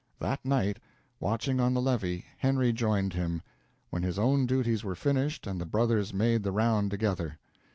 [0.17, 0.79] That night,
[1.19, 3.43] watching on the levee, Henry joined him,
[3.91, 7.37] when his own duties were finished, and the brothers made the round together.